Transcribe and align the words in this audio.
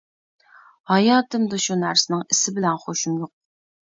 ھاياتىمدا 0.91 1.59
شۇ 1.65 1.77
نەرسىنىڭ 1.81 2.23
ئىسى 2.37 2.55
بىلەن 2.57 2.81
خۇشۇم 2.87 3.21
يوق. 3.25 3.31